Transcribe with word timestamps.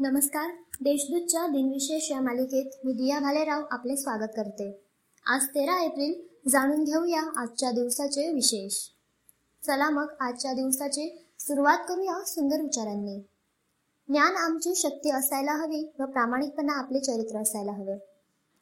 नमस्कार. 0.00 0.50
देशदूतच्या 0.80 1.46
दिनविशेष 1.46 2.10
या 2.10 2.20
मालिकेत 2.20 2.70
मी 2.84 2.92
दिया 2.92 3.20
भालेराव 3.20 3.62
आपले 3.70 3.96
स्वागत 3.96 4.30
करते. 4.36 4.80
आज 5.26 5.44
तेरा 5.44 5.84
एप्रिल 5.84 6.22
जाणून 6.48 6.84
घेऊया 6.84 7.22
आजच्या 7.36 7.70
दिवसाचे 7.70 8.32
विशेष. 8.32 8.74
चला 9.66 9.90
मग 9.90 10.06
आजच्या 10.20 10.52
दिवसाची 10.52 11.26
सुरुवात 11.38 11.78
करूया 11.88 12.24
सुंदर 12.26 12.60
विचारांनी. 12.60 13.18
ज्ञान 14.08 14.36
आमची 14.36 14.74
शक्ती 14.74 15.10
असायला 15.10 15.52
हवी 15.52 15.92
व 15.98 16.04
प्रामाणिकपणा 16.04 16.72
आपले 16.72 17.00
चरित्र 17.00 17.36
असायला 17.36 17.72
हवे. 17.72 17.96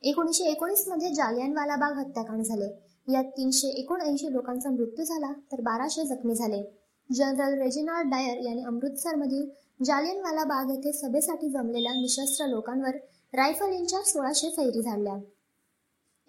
एकोणीसशे 0.02 0.44
एकोणीसमध्ये 0.44 1.14
जालियनवाला 1.14 1.76
बाग 1.76 1.92
हत्याकांड 1.92 2.42
झाले. 2.42 2.78
यात 3.12 3.24
तीनशे 3.24 3.68
एकोणऐंशी 3.68 4.32
लोकांचा 4.32 4.70
मृत्यू 4.70 5.04
झाला 5.04 5.32
तर 5.32 5.60
बाराशे 5.60 6.04
जखमी 6.04 6.34
झाले. 6.34 6.85
जनरल 7.10 7.62
रेजिनाल्ड 7.62 8.10
डायर 8.10 8.38
यांनी 8.44 8.62
अमृतसरमधील 8.64 9.48
जालियनवाला 9.84 10.44
बाग 10.44 10.70
येथे 10.70 10.92
सभेसाठी 10.92 11.48
जमलेल्या 11.50 11.92
निशस्त्र 11.92 12.46
लोकांवर 12.46 12.96
रायफलींच्या 13.34 14.02
सोळाशे 14.02 14.50
फैरी 14.50 14.82
झाडल्या. 14.82 15.16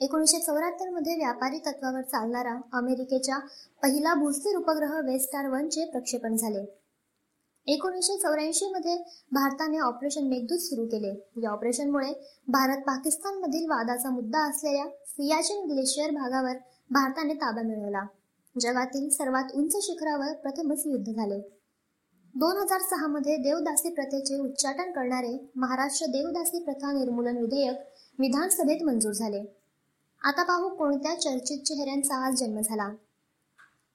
एकोणीसशे 0.02 0.40
चौऱ्याहत्तरमध्ये 0.40 1.16
व्यापारी 1.16 1.58
तत्वावर 1.58 2.02
चालणारा 2.02 2.56
अमेरिकेच्या 2.74 3.38
पहिला 3.84 4.14
भूस्थिर 4.14 4.58
उपग्रह 4.58 5.00
वेस्टार 5.00 5.50
वनचे 5.50 5.86
प्रक्षेपण 5.86 6.36
झाले. 6.36 6.64
एकोणीसशे 7.68 8.18
चौऱ्याऐंशी 8.18 8.66
मध्ये 8.66 8.98
भारताने 9.32 9.80
ऑपरेशन 9.80 10.28
मेघदूत 10.28 10.58
सुरू 10.58 10.86
केले. 10.86 11.14
या 11.44 11.50
ऑपरेशनमुळे 11.50 12.14
भारत 12.48 12.82
पाकिस्तानमधील 12.82 13.66
वादाचा 13.66 14.10
मुद्दा 14.10 14.50
असलेल्या 14.50 14.86
सियाचिन 14.86 15.66
ग्लेशियर 15.72 16.12
भागावर 16.12 16.58
भारताने 16.92 17.34
ताबा 17.34 17.62
मिळवला. 17.62 18.06
जगातील 18.60 19.10
सर्वात 19.10 19.44
उंच 19.54 19.76
शिखरावर 19.82 20.34
प्रथमच 20.34 20.84
युद्ध 20.86 21.12
झाले. 21.12 21.40
दोन 22.36 22.58
हजार 22.58 22.82
सहा 22.82 23.08
मध्ये 23.08 23.38
देवदासी 23.38 23.90
प्रथेचे 23.90 24.40
उच्चाटन 24.40 24.92
करणारे 24.92 25.52
महाराष्ट्र 25.56 26.06
देवदासी 26.06 26.64
प्रथा 26.64 26.92
निर्मूलन 26.92 27.38
विधेयक 27.38 27.78
विधानसभेत 28.20 28.84
मंजूर 28.84 29.12
झाले. 29.12 29.56
आता 30.22 30.44
पाहू 30.44 30.70
कोणत्या 30.70 31.22
चर्चित 31.22 31.64
चेहऱ्यांचा 31.64 32.26
आज 32.26 32.34
जन्म 32.34 32.62
झाला. 32.62 32.90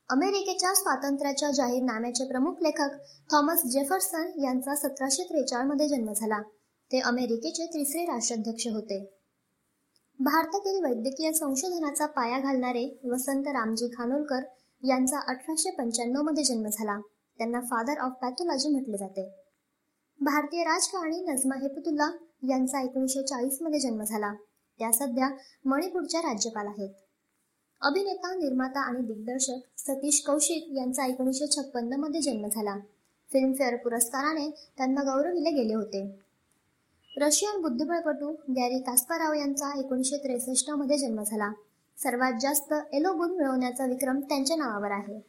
अमेरिकेच्या 0.09 0.75
स्वातंत्र्याच्या 0.75 1.51
जाहीरनाम्याचे 1.51 2.25
प्रमुख 2.25 2.53
लेखक 2.63 2.89
थॉमस 3.33 3.63
जेफरसन 3.65 4.31
यांचा 4.43 4.75
सतराशे 4.75 5.23
त्रेचाळमध्ये 5.23 5.89
जन्म 5.89 6.13
झाला. 6.13 6.43
ते 6.93 7.01
अमेरिकेचे 7.01 7.67
तिसरे 7.67 8.05
राष्ट्राध्यक्ष 8.05 8.67
होते. 8.67 9.22
भारतातील 10.25 10.84
वैद्यकीय 10.84 11.33
संशोधनाचा 11.33 12.06
पाया 12.06 12.39
घालणारे 12.39 13.01
वसंत 13.05 13.48
रामजी 13.48 13.89
खानोलकर 13.89 14.41
यांचा 14.83 15.19
अठराशे 15.19 15.70
पंच्याण्णवमध्ये 15.70 16.45
जन्म 16.45 16.67
झाला. 16.67 17.01
त्यांना 17.39 17.61
फादर 17.61 17.98
ऑफ 17.98 18.12
पॅथोलॉजी 18.23 18.69
म्हटले 18.69 18.98
जाते. 18.98 19.34
भारतीय 20.20 20.62
राजकारणी 20.62 21.20
नजमा 21.20 21.55
हेपतुल्ला 21.55 22.11
यांचा 22.48 22.81
एकोणीसशे 22.81 23.23
चाळीसमध्ये 23.23 23.81
जन्म 23.81 24.03
झाला. 24.03 24.34
त्या 24.79 24.92
सध्या 24.92 25.29
मणिपूरच्या 25.64 26.20
राज्यपाल 26.20 26.67
आहेत. 26.67 26.91
अभिनेता 27.81 28.34
निर्माता 28.34 28.81
आणि 28.81 29.07
दिग्दर्शक 29.07 29.81
सतीश 29.81 30.23
कौशिक 30.27 30.69
यांचा 30.77 31.07
एकोणीसशे 31.07 31.47
छप्पन्नमध्ये 31.47 32.20
जन्म 32.20 32.47
झाला. 32.47 32.79
फिल्मफेअर 33.33 33.77
पुरस्काराने 33.77 34.51
त्यांना 34.77 35.03
गौरविले 35.03 35.51
गेले 35.51 35.75
होते. 35.75 36.22
रशियन 37.17 37.61
बुद्धिबळपटू 37.61 38.33
गॅरी 38.33 38.79
कास्पाराव 38.79 39.33
यांचा 39.33 39.79
एकोणीसशे 39.79 40.17
त्रेसष्टमध्ये 40.17 40.99
जन्म 40.99 41.23
झाला. 41.23 41.53
सर्वात 41.99 42.33
जास्त 42.41 42.75
एलो 42.93 43.13
गुण 43.13 43.31
मिळवण्याचा 43.31 43.87
विक्रम 43.87 44.21
त्यांच्या 44.21 44.57
नावावर 44.57 44.91
आहे. 44.91 45.21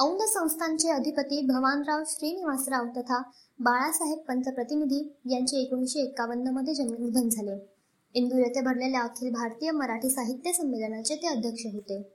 औंध 0.00 0.22
संस्थांचे 0.22 0.88
अधिपती 0.88 1.46
भवानराव 1.46 2.02
श्रीनिवासराव 2.06 2.84
तथा 2.96 3.22
बाळासाहेब 3.58 4.18
पंत 4.18 4.42
प्रतिनिधी 4.42 5.12
यांचे 5.30 5.56
एकोणीसशे 5.56 6.00
एकावन्नमध्ये 6.00 6.74
जन्म 6.74 6.94
निधन 6.98 7.28
झाले. 7.28 7.70
इंदूर 8.14 8.38
येथे 8.38 8.60
भरलेल्या 8.60 9.00
अखिल 9.00 9.32
भारतीय 9.32 9.70
मराठी 9.70 10.10
साहित्य 10.10 10.52
संमेलनाचे 10.52 11.16
ते 11.16 11.26
अध्यक्ष 11.26 11.66
होते. 11.72 12.12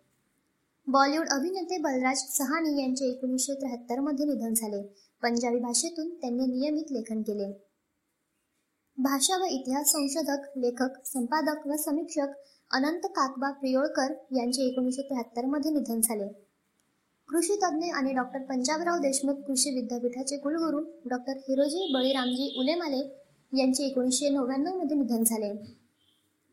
बॉलिवूड 0.88 1.28
अभिनेते 1.30 1.78
बलराज 1.78 2.18
सहानी 2.18 2.82
यांचे 2.82 3.06
एकोणीसशे 3.06 3.54
त्र्याहत्तरमध्ये 3.54 4.26
निधन 4.26 4.54
झाले. 4.54 4.82
पंजाबी 5.22 5.60
भाषेतून 5.60 6.10
त्यांनी 6.10 6.46
नियमित 6.46 6.92
लेखन 6.92 7.22
केले. 7.22 7.69
भाषा 9.04 9.38
व 9.38 9.44
इतिहास 9.44 9.92
संशोधक 9.92 10.58
लेखक 10.58 10.90
संपादक 11.06 11.68
व 11.68 11.76
समीक्षक 11.76 12.28
अनंत 12.72 13.06
काकबा 13.06 13.52
प्रियोळकर 13.52 14.14
यांचे 14.32 14.62
एकोणीसशे 14.62 15.02
त्र्याहत्तरमध्ये 15.02 15.72
निधन 15.72 16.02
झाले. 16.02 16.28
कृषी 17.30 17.56
तज्ज्ञ 17.56 17.92
आणि 17.92 18.14
डॉक्टर 18.14 18.40
पंजाबराव 18.40 18.98
देशमुख 18.98 19.34
कृषी 19.34 19.70
विद्यापीठाचे 19.76 20.38
कुलगुरू 20.38 20.80
डॉक्टर 21.06 21.34
हिरोजी 21.38 21.92
बळीरामजी 21.94 22.56
उलेमाले 22.60 23.00
यांचे 23.58 23.84
एकोणीसशे 23.84 24.30
नव्याण्णवमध्ये 24.30 24.98
निधन 24.98 25.24
झाले. 25.24 25.52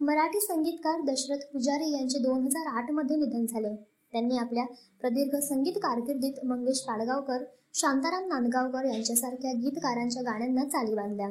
मराठी 0.01 0.41
संगीतकार 0.41 1.01
दशरथ 1.01 1.53
पुजारी 1.53 1.93
यांचे 1.93 2.19
दोन 2.19 2.43
हजार 2.43 2.67
आठमध्ये 2.67 3.17
निधन 3.17 3.47
झाले. 3.47 3.75
त्यांनी 4.13 4.39
आपल्या 4.39 4.65
प्रदीर्घ 5.01 5.37
संगीत 5.37 5.73
कारकिर्दीत 5.73 6.45
मंगेश 6.45 6.81
पाडगावकर 6.81 7.45
शांताराम 7.75 8.29
नांदगावकर 8.29 8.85
यांच्यासारख्या 8.85 9.53
गीतकारांच्या 9.53 10.23
गाण्यांना 10.23 10.65
चाली 10.65 10.95
बांधल्या. 10.95 11.31